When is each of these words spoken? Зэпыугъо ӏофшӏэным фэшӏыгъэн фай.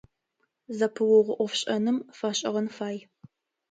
Зэпыугъо 0.77 1.33
ӏофшӏэным 1.37 1.97
фэшӏыгъэн 2.17 2.67
фай. 2.75 2.97